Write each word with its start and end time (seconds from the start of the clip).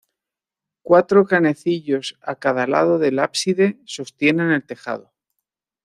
Cuatro 0.81 1.27
canecillos 1.27 2.17
a 2.23 2.33
cada 2.33 2.65
lado 2.65 2.97
del 2.97 3.19
ábside 3.19 3.79
sostienen 3.85 4.49
el 4.49 4.65
tejado. 4.65 5.13